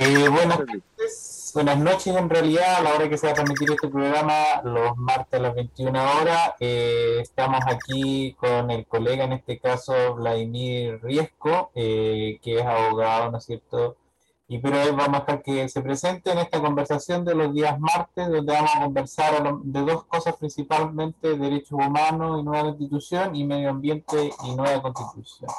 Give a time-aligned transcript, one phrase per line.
[0.00, 0.58] Eh, buenas
[1.52, 4.96] buenas noches en realidad, a la hora que se va a transmitir este programa, los
[4.96, 6.54] martes a las 21 horas.
[6.60, 13.30] Eh, estamos aquí con el colega, en este caso Vladimir Riesco, eh, que es abogado,
[13.30, 13.96] ¿no es cierto?
[14.48, 17.78] Y pero hoy vamos a estar que se presente en esta conversación de los días
[17.78, 23.44] martes, donde vamos a conversar de dos cosas principalmente, derechos humanos y nueva constitución, y
[23.44, 25.50] medio ambiente y nueva constitución.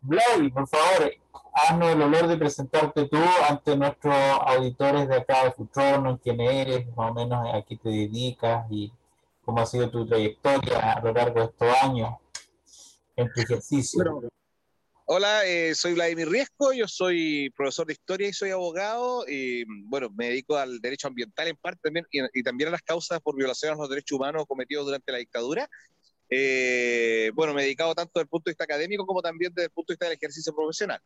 [0.00, 1.12] Vlad, por favor,
[1.52, 3.18] haznos el honor de presentarte tú
[3.48, 7.88] ante nuestros auditores de acá de Futrono, quién eres, más o menos a qué te
[7.88, 8.92] dedicas y
[9.44, 12.14] cómo ha sido tu trayectoria a lo largo de estos años
[13.16, 14.30] en tu ejercicio.
[15.06, 19.24] hola, eh, soy Vladimir Riesco, yo soy profesor de historia y soy abogado.
[19.26, 23.20] Y, bueno, me dedico al derecho ambiental en parte también y, también a las causas
[23.20, 25.68] por violación a los derechos humanos cometidos durante la dictadura.
[26.30, 29.66] Eh, bueno, me he dedicado tanto desde el punto de vista académico como también desde
[29.66, 31.00] el punto de vista del ejercicio profesional.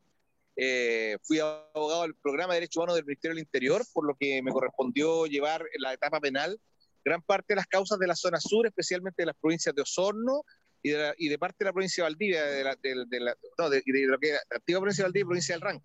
[0.56, 4.42] Eh, fui abogado del programa de Derechos Humanos del Ministerio del Interior, por lo que
[4.42, 6.60] me correspondió llevar en la etapa penal
[7.04, 10.44] gran parte de las causas de la zona sur, especialmente de las provincias de Osorno
[10.82, 10.90] y
[11.28, 14.32] de, parte de la provincia de Valdivia, de la, de, la, no, de, lo que
[14.32, 15.84] la antigua provincia de Valdivia y provincia del Ranco.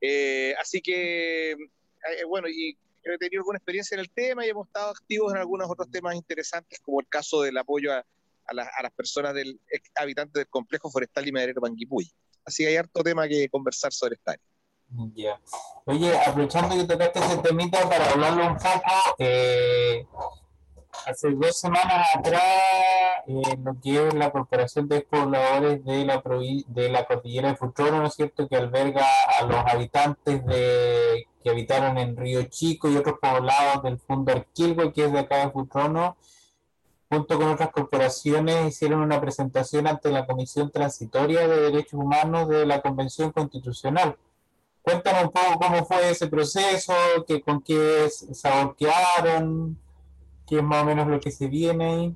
[0.00, 4.68] Eh, así que, eh, bueno, y he tenido alguna experiencia en el tema y hemos
[4.68, 8.04] estado activos en algunos otros temas interesantes, como el caso del apoyo a,
[8.46, 9.60] a, las personas del
[9.94, 12.10] habitantes del complejo forestal y maderero Panguipulli.
[12.44, 14.44] Así que hay harto tema que conversar sobre esta área.
[15.14, 15.40] Ya.
[15.86, 20.06] Oye, aprovechando que tocaste ese temita para hablarlo un poco, eh,
[21.06, 22.42] hace dos semanas atrás,
[23.26, 26.22] eh, lo que es la Corporación de Pobladores de la,
[26.66, 29.06] de la Cordillera de Futuro, ¿no es cierto?, que alberga
[29.38, 34.92] a los habitantes de que habitaron en Río Chico y otros poblados del Fondo Arquilgo,
[34.92, 36.16] que es de acá de Futrono,
[37.12, 42.64] junto con otras corporaciones, hicieron una presentación ante la Comisión Transitoria de Derechos Humanos de
[42.64, 44.16] la Convención Constitucional.
[44.80, 46.94] Cuéntanos un poco cómo fue ese proceso,
[47.28, 49.78] que, con qué sabor quedaron,
[50.48, 52.14] qué es más o menos lo que se viene.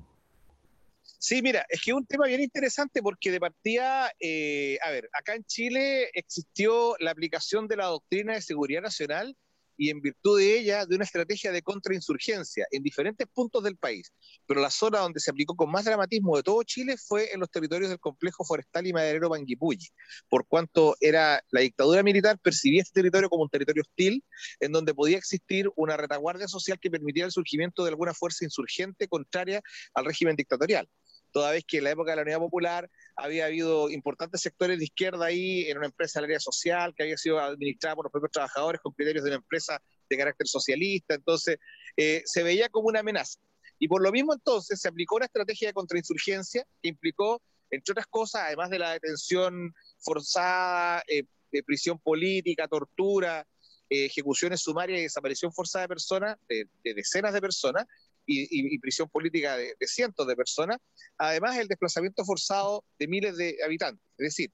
[1.03, 5.11] Sí, mira, es que es un tema bien interesante porque de partida, eh, a ver,
[5.13, 9.37] acá en Chile existió la aplicación de la doctrina de seguridad nacional
[9.77, 14.11] y en virtud de ella de una estrategia de contrainsurgencia en diferentes puntos del país.
[14.45, 17.49] Pero la zona donde se aplicó con más dramatismo de todo Chile fue en los
[17.49, 19.87] territorios del complejo forestal y maderero Panguipulli,
[20.29, 24.23] por cuanto era la dictadura militar percibía este territorio como un territorio hostil
[24.59, 29.07] en donde podía existir una retaguardia social que permitiera el surgimiento de alguna fuerza insurgente
[29.07, 29.61] contraria
[29.93, 30.87] al régimen dictatorial
[31.31, 34.85] toda vez que en la época de la Unidad Popular había habido importantes sectores de
[34.85, 38.31] izquierda ahí en una empresa del área social que había sido administrada por los propios
[38.31, 41.57] trabajadores con criterios de una empresa de carácter socialista, entonces
[41.95, 43.39] eh, se veía como una amenaza.
[43.79, 48.07] Y por lo mismo entonces se aplicó una estrategia de contrainsurgencia que implicó, entre otras
[48.07, 53.47] cosas, además de la detención forzada, eh, de prisión política, tortura,
[53.89, 57.85] eh, ejecuciones sumarias y desaparición forzada de personas, de decenas de personas,
[58.27, 60.77] y, prisión política de, cientos de personas,
[61.17, 64.03] además el desplazamiento forzado de miles de habitantes.
[64.17, 64.51] Es decir,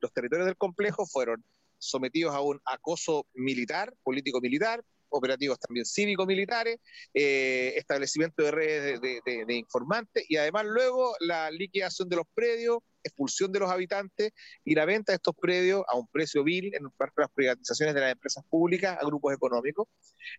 [0.00, 1.44] los territorios del complejo fueron
[1.78, 6.78] sometidos a un acoso militar, político-militar, operativos también cívico-militares,
[7.14, 13.52] eh, establecimiento de redes de, informantes y además luego la liquidación de los predios, expulsión
[13.52, 14.32] de los habitantes
[14.64, 17.94] y la venta de estos predios a un precio vil en parte de las privatizaciones
[17.94, 19.86] de las empresas públicas a grupos económicos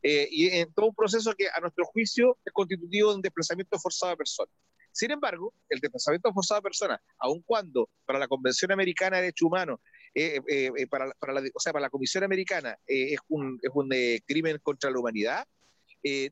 [0.03, 3.79] eh, y en todo un proceso que a nuestro juicio es constitutivo de un desplazamiento
[3.79, 4.53] forzado de personas.
[4.91, 9.45] Sin embargo, el desplazamiento forzado de personas, aun cuando para la Convención Americana de Derechos
[9.45, 9.79] Humanos,
[10.15, 13.89] eh, eh, para, la, o sea, para la Comisión Americana es un, es un
[14.25, 15.45] crimen contra la humanidad,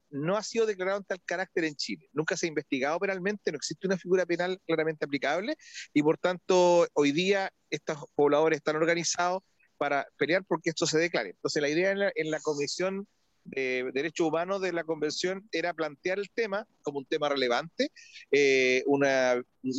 [0.10, 2.10] no ha sido declarado en tal carácter en Chile.
[2.14, 5.56] Nunca se ha investigado penalmente, no existe una figura penal claramente aplicable
[5.94, 9.44] y por tanto hoy día estos pobladores están organizados
[9.78, 11.32] para pelear porque esto se declare.
[11.32, 13.08] Entonces la idea en la, Comisión
[13.44, 17.92] de Derechos Humanos de la Convención era plantear el tema como un tema relevante,
[18.32, 19.02] eh, un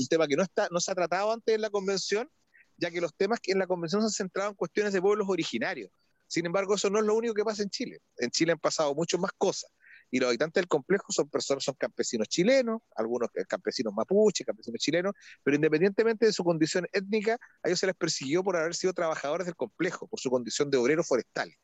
[0.08, 2.30] tema que no, está, no se ha tratado antes en la Convención,
[2.76, 5.26] ya que los temas que en la Convención se han centrado en cuestiones de pueblos
[5.28, 5.90] originarios.
[6.28, 8.00] Sin embargo, eso no es lo único que pasa en Chile.
[8.18, 9.70] En Chile han pasado muchas más cosas
[10.10, 15.12] y los habitantes del complejo son personas, son campesinos chilenos, algunos campesinos mapuche, campesinos chilenos,
[15.42, 19.46] pero independientemente de su condición étnica, a ellos se les persiguió por haber sido trabajadores
[19.46, 21.56] del complejo, por su condición de obreros forestales.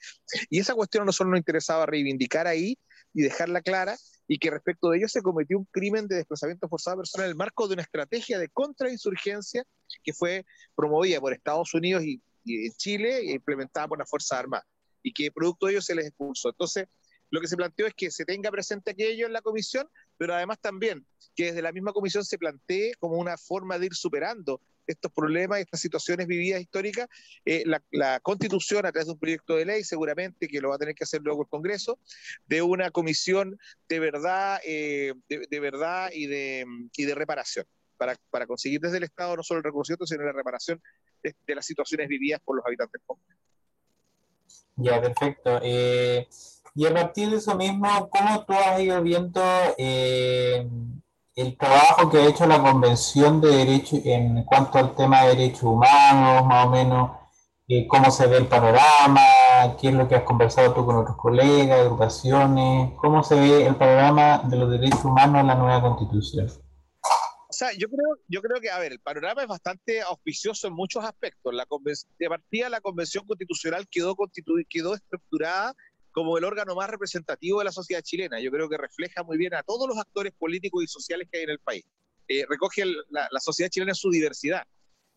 [0.51, 2.77] Y esa cuestión a nosotros nos interesaba reivindicar ahí
[3.15, 3.97] y dejarla clara,
[4.27, 7.37] y que respecto de ellos se cometió un crimen de desplazamiento forzado personal en el
[7.37, 9.65] marco de una estrategia de contrainsurgencia
[10.03, 14.39] que fue promovida por Estados Unidos y, y en Chile e implementada por las Fuerzas
[14.39, 14.67] Armadas,
[15.03, 16.49] y que producto de ello se les expulsó.
[16.49, 16.87] Entonces,
[17.33, 19.89] lo que se planteó es que se tenga presente aquello en la comisión,
[20.19, 23.95] pero además también que desde la misma comisión se plantee como una forma de ir
[23.95, 27.09] superando estos problemas, estas situaciones vividas históricas,
[27.47, 30.79] eh, la, constitución a través de un proyecto de ley, seguramente que lo va a
[30.79, 31.99] tener que hacer luego el Congreso,
[32.47, 33.59] de una comisión
[33.89, 37.65] de verdad, eh, de, verdad y de, y de reparación.
[37.97, 40.83] Para, para, conseguir desde el Estado no solo el reconocimiento, sino la reparación
[41.23, 43.39] de, las situaciones vividas por los habitantes comunes.
[44.77, 45.61] Ya, perfecto.
[45.63, 46.27] Eh,
[46.75, 49.43] y a partir de eso mismo, ¿cómo tú has ido viendo
[51.35, 55.63] el trabajo que ha hecho la Convención de Derechos en cuanto al tema de derechos
[55.63, 57.11] humanos, más o menos,
[57.69, 59.23] eh, cómo se ve el panorama,
[59.81, 63.77] qué es lo que has conversado tú con otros colegas, agrupaciones, cómo se ve el
[63.77, 66.49] panorama de los derechos humanos en la nueva constitución.
[66.49, 70.75] O sea, yo creo, yo creo que, a ver, el panorama es bastante auspicioso en
[70.75, 71.55] muchos aspectos.
[71.55, 71.67] La
[72.19, 74.17] de partida, la Convención Constitucional quedó,
[74.69, 75.75] quedó estructurada
[76.13, 78.39] como el órgano más representativo de la sociedad chilena.
[78.41, 81.45] Yo creo que refleja muy bien a todos los actores políticos y sociales que hay
[81.45, 81.85] en el país.
[82.29, 84.63] Eh, recoge la, sociedad chilena en su diversidad.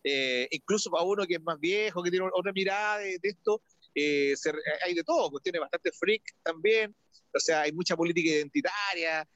[0.04, 3.62] Eh, incluso para uno que es más viejo, que tiene otra mirada de, esto,
[3.94, 4.34] eh,
[4.86, 6.96] hay de todo, cuestiones bastante freak también,
[7.34, 9.28] o sea, hay mucha política identitaria,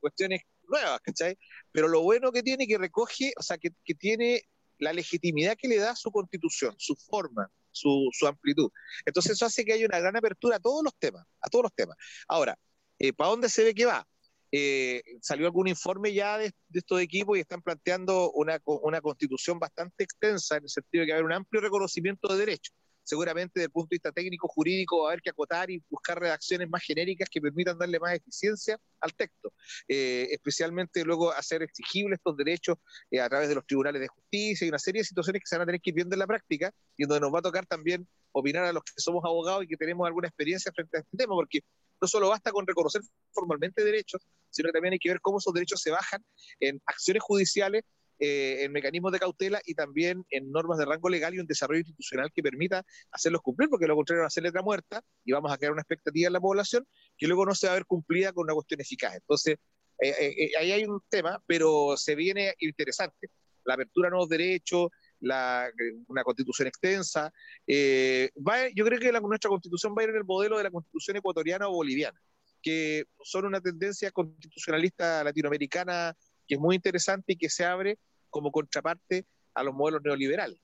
[0.00, 1.38] cuestiones nuevas, ¿cachai?
[1.70, 4.42] Pero lo bueno que tiene que recoge, o sea, que, que tiene
[4.78, 8.70] la legitimidad que le da su constitución, su forma, su, amplitud.
[9.04, 11.74] Entonces eso hace que haya una gran apertura a todos los temas, a todos los
[11.74, 11.96] temas.
[12.28, 12.56] Ahora,
[12.98, 14.06] eh, ¿para dónde se ve que va?
[14.52, 20.04] Eh, salió algún informe ya de, estos equipos y están planteando una, una constitución bastante
[20.04, 23.52] extensa en el sentido de que va a haber un amplio reconocimiento de derechos seguramente
[23.54, 26.68] desde el punto de vista técnico, jurídico, va a haber que acotar y buscar redacciones
[26.68, 29.52] más genéricas que permitan darle más eficiencia al texto,
[29.88, 32.76] eh, especialmente luego hacer exigibles estos derechos
[33.10, 35.56] eh, a través de los tribunales de justicia y una serie de situaciones que se
[35.56, 37.66] van a tener que ir viendo en la práctica y donde nos va a tocar
[37.66, 41.16] también opinar a los que somos abogados y que tenemos alguna experiencia frente a este
[41.16, 41.60] tema, porque
[42.00, 43.02] no solo basta con reconocer
[43.32, 46.24] formalmente derechos, sino que también hay que ver cómo esos derechos se bajan
[46.60, 47.84] en acciones judiciales
[48.24, 51.80] eh, en mecanismos de cautela y también en normas de rango legal y un desarrollo
[51.80, 55.50] institucional que permita hacerlos cumplir, porque lo contrario va a ser letra muerta y vamos
[55.50, 56.86] a crear una expectativa en la población
[57.18, 59.16] que luego no se va a ver cumplida con una cuestión eficaz.
[59.16, 59.56] Entonces,
[60.00, 63.28] eh, eh, ahí hay un tema, pero se viene interesante.
[63.64, 65.68] La apertura a nuevos derechos, la,
[66.06, 67.24] una constitución extensa.
[67.26, 71.16] va, yo creo que nuestra constitución va a ir en el modelo de la constitución
[71.16, 72.22] ecuatoriana o boliviana,
[72.62, 76.16] que son una tendencia constitucionalista latinoamericana
[76.46, 77.98] que es muy interesante y que se abre
[78.32, 80.58] como contraparte a los modelos neoliberales.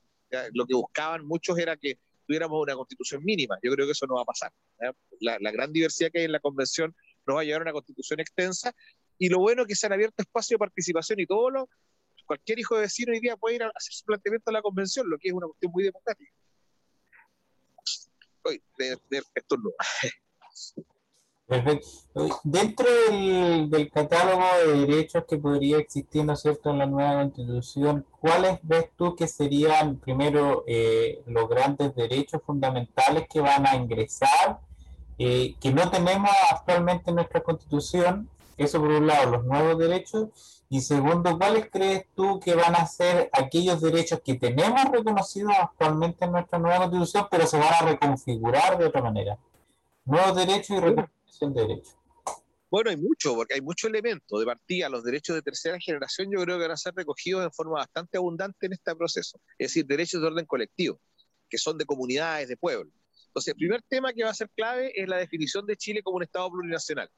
[0.54, 3.56] Lo que buscaban muchos era que tuviéramos una constitución mínima.
[3.62, 4.52] Yo creo que eso no va a pasar.
[5.20, 6.94] La, gran diversidad que hay en la convención
[7.26, 8.74] nos va a llevar a una constitución extensa
[9.18, 11.68] y lo bueno es que se han abierto espacios de participación y todo lo,
[12.26, 15.08] cualquier hijo de vecino hoy día puede ir a hacer su planteamiento a la convención,
[15.08, 16.32] lo que es una cuestión muy democrática.
[18.78, 19.70] De, de, esto no.
[21.48, 21.88] Perfecto.
[22.44, 28.04] Dentro del, catálogo de derechos que podría existir, ¿no es cierto?, en la nueva constitución,
[28.20, 34.60] ¿cuáles ves tú que serían, primero, eh, los grandes derechos fundamentales que van a ingresar,
[35.18, 38.28] eh, que no tenemos actualmente en nuestra constitución?
[38.58, 40.28] Eso por un lado, los nuevos derechos.
[40.68, 46.26] Y segundo, ¿cuáles crees tú que van a ser aquellos derechos que tenemos reconocidos actualmente
[46.26, 49.38] en nuestra nueva constitución, pero se van a reconfigurar de otra manera?
[50.04, 50.80] Nuevos derechos y
[51.28, 51.96] reconstrucción de derechos.
[52.70, 54.88] Bueno, hay mucho, porque hay muchos elementos de partida.
[54.90, 58.18] Los derechos de tercera generación yo creo que van a ser recogidos de forma bastante
[58.18, 59.40] abundante en este proceso.
[59.56, 61.00] Es decir, derechos de orden colectivo,
[61.48, 62.92] que son de comunidades, de pueblos.
[63.28, 66.18] Entonces, el primer tema que va a ser clave es la definición de Chile como
[66.18, 67.08] un Estado plurinacional.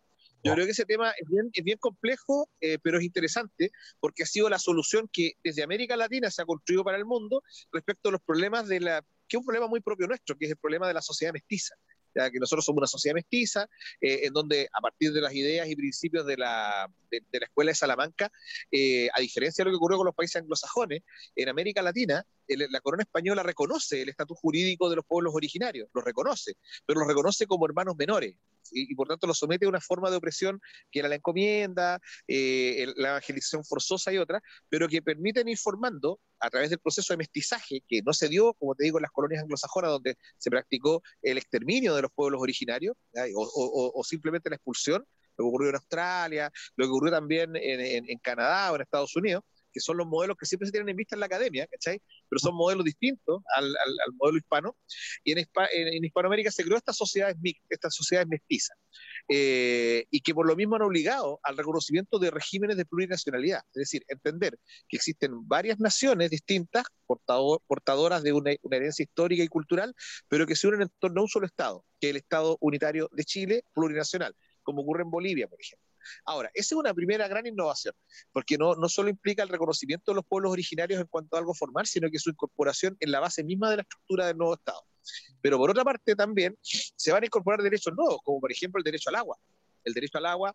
[0.43, 4.23] Yo creo que ese tema es bien, es bien complejo, eh, pero es interesante porque
[4.23, 7.43] ha sido la solución que desde América Latina se ha construido para el mundo
[7.73, 10.53] respecto a los problemas de la, que es un problema muy propio nuestro, que es
[10.53, 11.75] el problema de la sociedad mestiza
[12.13, 13.69] que nosotros somos una sociedad mestiza,
[14.01, 17.71] eh, en donde a partir de las ideas y principios de la, de, la Escuela
[17.71, 18.31] de Salamanca,
[18.71, 21.03] eh, a diferencia de lo que ocurrió con los países anglosajones,
[21.37, 26.05] en América Latina, la corona española reconoce el estatus jurídico de los pueblos originarios, los
[26.05, 28.35] reconoce, pero los reconoce como hermanos menores,
[28.73, 32.87] y, por tanto los somete a una forma de opresión que era la encomienda, eh,
[32.97, 37.19] la evangelización forzosa y otra, pero que permiten ir formando a través del proceso de
[37.19, 41.03] mestizaje que no se dio, como te digo, en las colonias anglosajonas, donde se practicó
[41.23, 42.97] el exterminio de los pueblos originarios
[43.35, 45.05] o, simplemente la expulsión,
[45.37, 49.43] lo que ocurrió en Australia, lo que ocurrió también en Canadá o en Estados Unidos,
[49.73, 52.01] que son los modelos que siempre se tienen en vista en la academia, ¿cachai?
[52.29, 54.77] Pero son modelos distintos al, al, modelo hispano.
[55.25, 57.35] Y en, en, Hispanoamérica se creó esta sociedad,
[57.69, 58.75] esta sociedad mestiza,
[59.29, 63.81] eh, y que por lo mismo han obligado al reconocimiento de regímenes de plurinacionalidad, es
[63.81, 64.59] decir, entender
[64.89, 69.95] que existen varias naciones distintas, portadoras de una, una herencia histórica y cultural,
[70.29, 73.09] pero que se unen en torno a un solo Estado, que es el Estado unitario
[73.13, 75.90] de Chile, plurinacional, como ocurre en Bolivia, por ejemplo.
[76.25, 77.95] Ahora, esa es una primera gran innovación,
[78.33, 81.55] porque no, no solo implica el reconocimiento de los pueblos originarios en cuanto a algo
[81.55, 84.83] formal, sino que su incorporación en la base misma de la estructura del nuevo Estado.
[85.41, 88.85] Pero por otra parte también se van a incorporar derechos nuevos, como por ejemplo el
[88.85, 89.39] derecho al agua.
[89.85, 90.55] El derecho al agua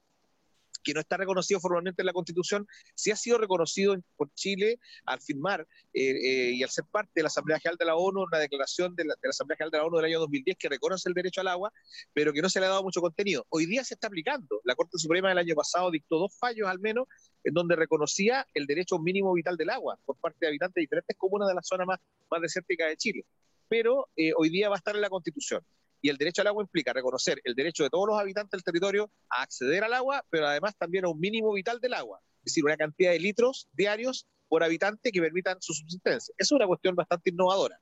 [0.85, 5.19] que no está reconocido formalmente en la Constitución, sí ha sido reconocido por Chile al
[5.19, 8.39] firmar eh, eh, y al ser parte de la Asamblea General de la ONU, una
[8.39, 11.41] declaración de la, Asamblea General de la ONU del año 2010 que reconoce el derecho
[11.41, 11.73] al agua,
[12.13, 13.45] pero que no se le ha dado mucho contenido.
[13.49, 14.61] Hoy día se está aplicando.
[14.63, 17.07] La Corte Suprema del año pasado dictó dos fallos al menos
[17.43, 21.17] en donde reconocía el derecho mínimo vital del agua por parte de habitantes de diferentes
[21.17, 21.99] comunas de la zona más,
[22.29, 23.25] más desértica de Chile.
[23.67, 25.61] Pero eh, hoy día va a estar en la Constitución.
[26.01, 29.11] Y el derecho al agua implica reconocer el derecho de todos los habitantes del territorio
[29.29, 32.63] a acceder al agua, pero además también a un mínimo vital del agua, es decir,
[32.63, 36.33] una cantidad de litros diarios por habitante que permitan su subsistencia.
[36.37, 37.79] Es una cuestión bastante innovadora,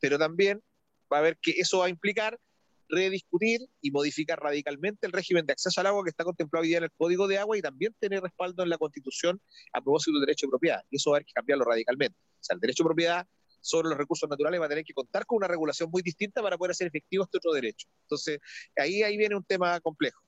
[0.00, 0.60] pero también
[1.12, 2.38] va a ver que eso va a implicar
[2.90, 6.78] rediscutir y modificar radicalmente el régimen de acceso al agua que está contemplado hoy día
[6.78, 9.40] en el Código de Agua y también tener respaldo en la Constitución
[9.72, 10.82] a propósito del derecho de propiedad.
[10.90, 12.18] Y eso va a haber que cambiarlo radicalmente.
[12.18, 13.26] O sea, el derecho de propiedad
[13.60, 16.56] sobre los recursos naturales va a tener que contar con una regulación muy distinta para
[16.58, 17.88] poder hacer efectivo este otro derecho.
[18.02, 18.38] Entonces,
[18.76, 20.20] ahí, ahí viene un tema complejo.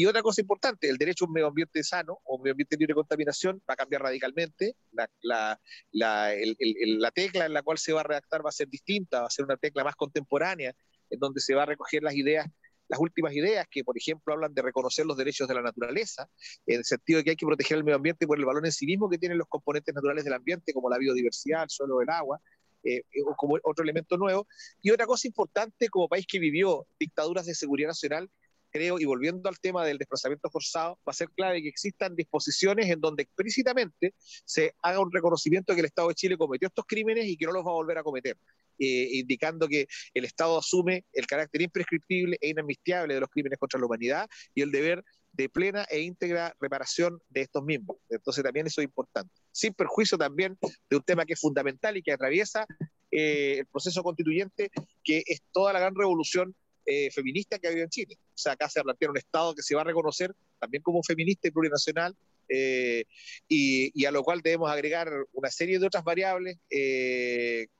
[0.00, 2.76] Y otra cosa importante, el derecho a un medio ambiente sano o un medio ambiente
[2.76, 4.76] libre de contaminación va a cambiar radicalmente.
[4.92, 8.68] La, la, la, la, tecla en la cual se va a redactar va a ser
[8.68, 10.72] distinta, va a ser una tecla más contemporánea,
[11.10, 12.46] en donde se va a recoger las ideas,
[12.86, 16.30] las últimas ideas que, por ejemplo, hablan de reconocer los derechos de la naturaleza,
[16.64, 18.70] en el sentido de que hay que proteger el medio ambiente por el valor en
[18.70, 22.10] sí mismo que tienen los componentes naturales del ambiente, como la biodiversidad, el suelo, el
[22.10, 22.40] agua,
[22.84, 23.02] eh,
[23.36, 24.46] como otro elemento nuevo.
[24.80, 28.30] Y otra cosa importante, como país que vivió dictaduras de seguridad nacional,
[28.70, 32.88] creo, y volviendo al tema del desplazamiento forzado, va a ser clave que existan disposiciones
[32.90, 36.84] en donde explícitamente se haga un reconocimiento de que el Estado de Chile cometió estos
[36.86, 38.36] crímenes y que no los va a volver a cometer,
[38.78, 43.80] eh, indicando que el Estado asume el carácter imprescriptible e inamnistiable de los crímenes contra
[43.80, 47.96] la humanidad y el deber de plena e íntegra reparación de estos mismos.
[48.08, 49.32] Entonces también eso es importante.
[49.58, 50.56] Sin perjuicio también
[50.88, 52.64] de un tema que es fundamental y que atraviesa
[53.10, 54.70] eh, el proceso constituyente,
[55.02, 56.54] que es toda la gran revolución
[56.86, 58.16] eh, feminista que ha habido en Chile.
[58.20, 61.48] O sea, acá se plantea un Estado que se va a reconocer también como feminista
[61.48, 62.14] y plurinacional,
[62.48, 63.04] eh,
[63.48, 66.56] y, a lo cual debemos agregar una serie de otras variables,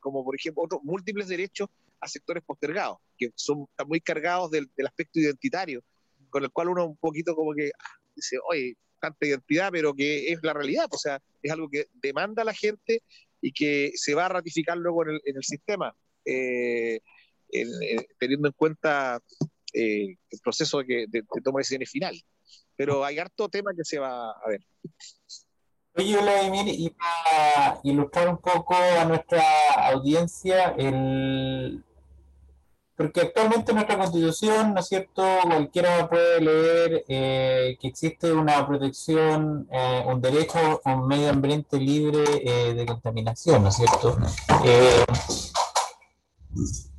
[0.01, 1.69] como por ejemplo otros múltiples derechos
[2.01, 5.85] a sectores postergados, que son están muy cargados del, del aspecto identitario
[6.29, 10.33] con el cual uno un poquito como que ah, dice, oye, tanta identidad, pero que
[10.33, 13.03] es la realidad, o sea, es algo que demanda la gente
[13.41, 17.01] y que se va a ratificar luego en el, sistema, eh,
[18.19, 19.21] teniendo en cuenta
[19.73, 22.21] eh, el proceso de, de, toma de decisiones final.
[22.77, 24.61] Pero hay harto tema que se va a ver.
[25.95, 29.43] Oye, Vladimir, y para ilustrar un poco a nuestra
[29.89, 31.85] audiencia, el,
[32.99, 38.67] porque actualmente en nuestra constitución, ¿no es cierto?, cualquiera puede leer eh, que existe una
[38.67, 44.19] protección, eh, un derecho a un medio ambiente libre eh, de contaminación, ¿no es cierto?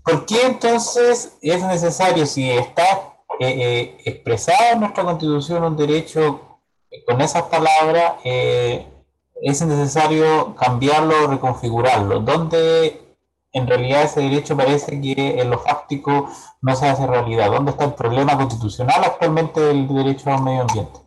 [0.05, 6.59] ¿Por qué entonces es necesario, si está expresado en nuestra constitución un derecho
[7.05, 12.21] con esas palabras, es necesario cambiarlo o reconfigurarlo?
[12.21, 13.08] ¿Dónde
[13.51, 17.51] en realidad ese derecho parece que en lo fáctico no se hace realidad.
[17.51, 20.99] ¿Dónde está el problema constitucional actualmente del derecho al medio ambiente?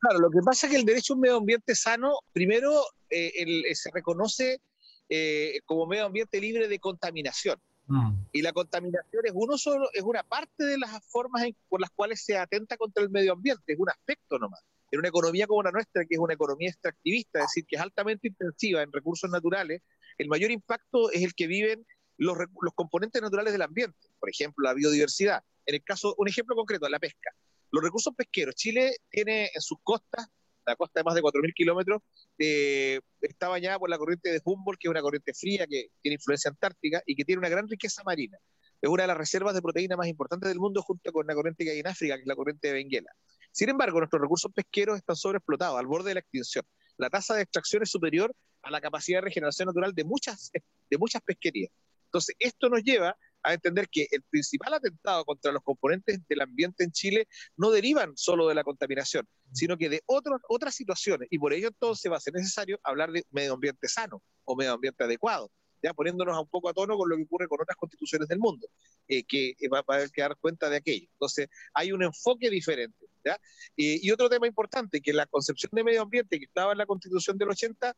[0.00, 2.70] Claro, lo que pasa es que el derecho a un medio ambiente sano, primero
[3.10, 4.60] eh, eh, se reconoce
[5.08, 7.60] eh, como medio ambiente libre de contaminación.
[7.86, 8.12] Mm.
[8.32, 12.22] Y la contaminación es, uno solo, es una parte de las formas por las cuales
[12.24, 14.60] se atenta contra el medio ambiente, es un aspecto nomás.
[14.90, 17.82] En una economía como la nuestra, que es una economía extractivista, es decir, que es
[17.82, 19.82] altamente intensiva en recursos naturales,
[20.18, 21.86] el mayor impacto es el que viven
[22.18, 22.36] los,
[22.74, 25.42] componentes naturales del ambiente, por ejemplo, la biodiversidad.
[25.64, 27.30] En el caso, un ejemplo concreto, la pesca.
[27.70, 28.54] Los recursos pesqueros.
[28.54, 30.26] Chile tiene en sus costas,
[30.66, 32.02] la costa de más de 4.000 kilómetros,
[32.38, 36.14] eh, está bañada por la corriente de Humboldt, que es una corriente fría que tiene
[36.14, 38.38] influencia antártica y que tiene una gran riqueza marina.
[38.80, 41.64] Es una de las reservas de proteína más importantes del mundo, junto con la corriente
[41.64, 43.10] que hay en África, que es la corriente de Benguela.
[43.50, 46.64] Sin embargo, nuestros recursos pesqueros están sobreexplotados, al borde de la extinción.
[46.96, 50.98] La tasa de extracción es superior a la capacidad de regeneración natural de muchas, de
[50.98, 51.70] muchas pesquerías.
[52.08, 56.84] Entonces, esto nos lleva a entender que el principal atentado contra los componentes del ambiente
[56.84, 61.28] en Chile no derivan solo de la contaminación, sino que de otras otras situaciones.
[61.30, 64.72] Y por ello entonces va a ser necesario hablar de medio ambiente sano o medio
[64.72, 65.50] ambiente adecuado,
[65.82, 68.68] ya poniéndonos un poco a tono con lo que ocurre con otras constituciones del mundo,
[69.06, 71.06] eh, que va, a haber que dar cuenta de aquello.
[71.12, 73.06] Entonces, hay un enfoque diferente.
[73.24, 73.38] ¿ya?
[73.76, 77.36] y otro tema importante, que la concepción de medio ambiente que estaba en la constitución
[77.36, 77.94] del 80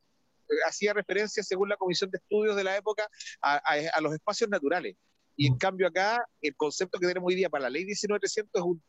[0.66, 3.08] hacía referencia, según la Comisión de Estudios de la época,
[3.40, 4.96] a, los espacios naturales.
[5.36, 5.58] Y en mm.
[5.58, 8.82] cambio acá, el concepto que tenemos hoy día para la ley 19300 es un,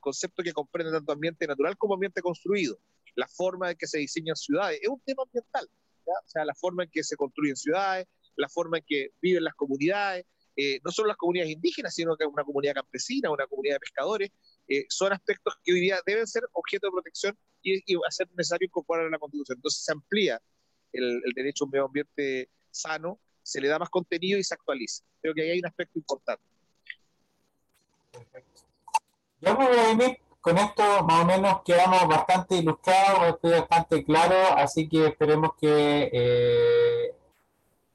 [0.00, 2.78] concepto que comprende tanto ambiente natural como ambiente construido,
[3.14, 5.68] la forma en que se diseñan ciudades, es un tema ambiental,
[6.04, 9.54] o sea, la forma en que se construyen ciudades, la forma en que viven las
[9.54, 10.24] comunidades,
[10.56, 14.30] eh, no solo las comunidades indígenas, sino que una comunidad campesina, una comunidad de pescadores,
[14.68, 18.28] eh, son aspectos que hoy día deben ser objeto de protección y, va a ser
[18.36, 19.58] necesario incorporar en la Constitución.
[19.58, 20.40] Entonces se amplía
[20.92, 25.04] el, derecho a un medio ambiente sano, se le da más contenido y se actualiza.
[25.20, 26.44] Creo que ahí hay un aspecto importante.
[28.12, 28.62] Perfecto.
[30.42, 36.10] Con esto más o menos quedamos bastante ilustrados, estoy bastante claro, así que esperemos que
[36.12, 37.14] eh,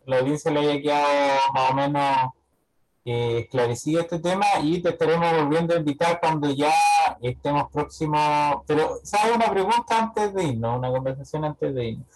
[0.05, 2.17] la audiencia le haya quedado más o menos
[3.03, 6.73] eh, esclarecido este tema y te estaremos volviendo a invitar cuando ya
[7.21, 8.63] estemos próximos.
[8.65, 10.77] Pero, ¿sabes una pregunta antes de irnos?
[10.77, 12.07] Una conversación antes de irnos.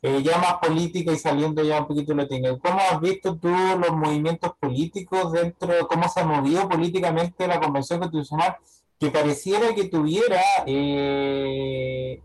[0.00, 2.58] Eh, ya más política y saliendo ya un poquito tengo.
[2.60, 7.98] ¿Cómo has visto tú los movimientos políticos dentro, cómo se ha movido políticamente la Convención
[7.98, 8.56] Constitucional
[9.00, 12.20] que pareciera que tuviera eh,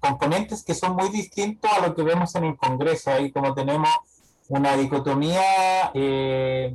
[0.00, 3.10] componentes que son muy distintos a lo que vemos en el Congreso?
[3.10, 3.90] Ahí como tenemos
[4.48, 6.74] una dicotomía, eh,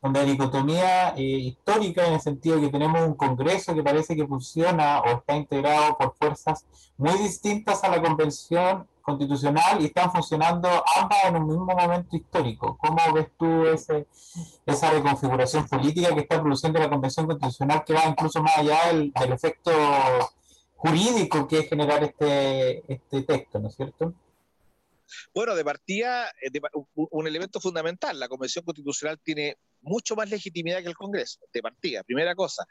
[0.00, 5.00] una dicotomía eh, histórica en el sentido que tenemos un Congreso que parece que funciona
[5.00, 6.64] o está integrado por fuerzas
[6.96, 12.76] muy distintas a la Convención Constitucional y están funcionando ambas en un mismo momento histórico.
[12.78, 14.06] ¿Cómo ves tú ese,
[14.66, 19.12] esa reconfiguración política que está produciendo la Convención Constitucional que va incluso más allá del,
[19.12, 19.70] del efecto
[20.76, 24.14] jurídico que es generar este, este texto, ¿no es cierto?
[25.34, 26.50] Bueno, de partida, eh,
[26.94, 32.02] un elemento fundamental, la Convención Constitucional tiene mucho más legitimidad que el Congreso, de partida,
[32.02, 32.64] primera cosa.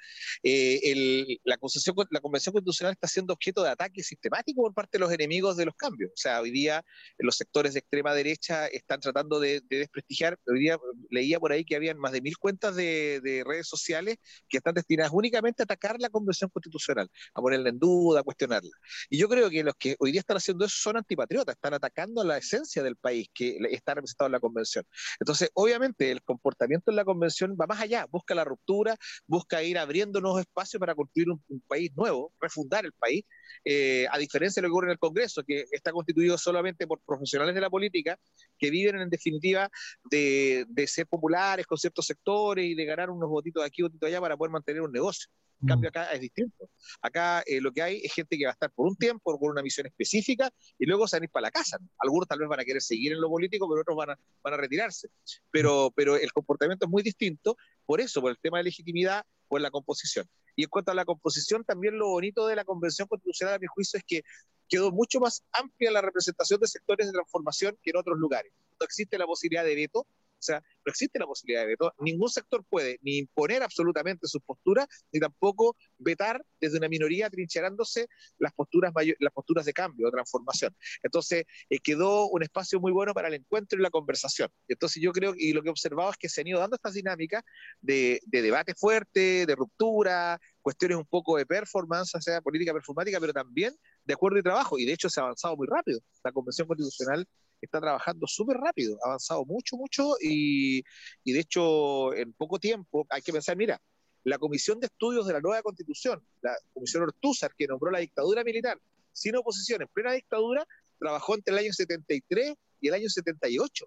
[0.43, 5.57] Eh, la, Convención Constitucional está siendo objeto de ataque sistemático por parte de los enemigos
[5.57, 6.11] de los cambios.
[6.11, 6.83] O sea, hoy día
[7.17, 10.37] los sectores de extrema derecha están tratando de, desprestigiar.
[10.47, 10.77] Hoy día
[11.09, 14.17] leía por ahí que habían más de mil cuentas de, redes sociales
[14.49, 18.71] que están destinadas únicamente a atacar la Convención Constitucional, a ponerla en duda, a cuestionarla.
[19.09, 22.23] Y yo creo que los que hoy día están haciendo eso son antipatriotas, están atacando
[22.23, 24.85] la esencia del país que está representado en la Convención.
[25.19, 29.77] Entonces, obviamente, el comportamiento en la convención va más allá, busca la ruptura, busca ir
[29.77, 33.23] abriendo nuevos espacios para construir un, país nuevo, refundar el país,
[33.63, 36.99] eh, a diferencia de lo que ocurre en el Congreso, que está constituido solamente por
[37.05, 38.19] profesionales de la política
[38.57, 39.69] que viven en definitiva
[40.09, 44.21] de, de ser populares con ciertos sectores y de ganar unos votitos aquí, votitos allá
[44.21, 45.29] para poder mantener un negocio.
[45.61, 45.91] En cambio, mm.
[45.91, 46.69] acá es distinto.
[47.01, 49.51] Acá eh, lo que hay es gente que va a estar por un tiempo, por
[49.51, 51.77] una misión específica, y luego se van a ir para la casa.
[51.99, 54.53] Algunos tal vez van a querer seguir en lo político, pero otros van a, van
[54.53, 55.09] a retirarse.
[55.51, 59.61] Pero, pero el comportamiento es muy distinto, por eso, por el tema de legitimidad, por
[59.61, 60.27] la composición.
[60.55, 63.67] Y en cuanto a la composición, también lo bonito de la Convención Constitucional, a mi
[63.67, 64.23] juicio, es que
[64.67, 68.51] quedó mucho más amplia la representación de sectores de transformación que en otros lugares.
[68.79, 70.07] No existe la posibilidad de veto,
[70.45, 71.93] sea, no existe la posibilidad de veto.
[71.99, 78.07] Ningún sector puede ni imponer absolutamente sus posturas, ni tampoco vetar desde una minoría trincherándose
[78.37, 80.75] las posturas, las posturas de cambio o transformación.
[81.03, 84.49] Entonces, eh, quedó un espacio muy bueno para el encuentro y la conversación.
[84.67, 86.93] Entonces, yo creo, y lo que he observado es que se han ido dando estas
[86.93, 87.43] dinámicas
[87.81, 93.33] de, debate fuerte, de ruptura, cuestiones un poco de performance, o sea, política performática, pero
[93.33, 94.77] también de acuerdo y trabajo.
[94.77, 95.99] Y de hecho se ha avanzado muy rápido.
[96.23, 97.27] La Convención Constitucional
[97.61, 100.83] está trabajando súper rápido, ha avanzado mucho, mucho y,
[101.23, 103.81] y, de hecho en poco tiempo hay que pensar, mira,
[104.23, 108.43] la Comisión de Estudios de la Nueva Constitución, la Comisión Ortúzar, que nombró la dictadura
[108.43, 108.79] militar
[109.15, 110.67] sin oposición en plena dictadura,
[110.99, 113.85] trabajó entre el año 73 y el año 78.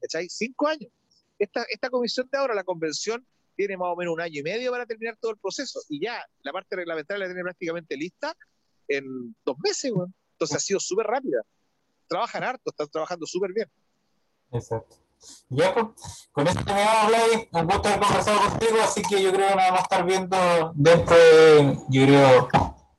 [0.00, 0.28] ¿Cachai?
[0.28, 0.90] Cinco años.
[1.38, 4.70] Esta, esta comisión de ahora, la convención, tiene más o menos un año y medio
[4.70, 8.34] para terminar todo el proceso y ya la parte reglamentaria la tiene prácticamente lista
[8.88, 9.92] en dos meses.
[10.32, 11.42] Entonces ha sido súper rápida
[12.10, 13.70] trabajan harto, están trabajando súper bien.
[14.50, 14.96] Exacto.
[15.48, 17.20] Ya, pues, con esto me hablar,
[17.52, 20.72] un gusto haber conversado contigo, así que yo creo que nos vamos a estar viendo
[20.74, 22.48] dentro de, yo creo,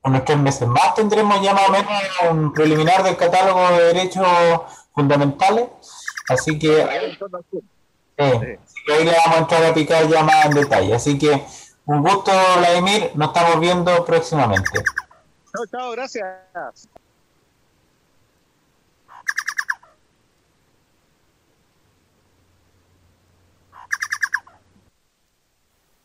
[0.04, 1.92] unos tres meses más tendremos ya más o menos
[2.30, 4.26] un preliminar del catálogo de derechos
[4.94, 5.68] fundamentales,
[6.28, 7.18] así que, ahí
[9.04, 11.44] le vamos a entrar a picar ya más en detalle, así que
[11.86, 14.84] un gusto Vladimir, nos estamos viendo próximamente.
[15.52, 16.88] Chao, chao, gracias.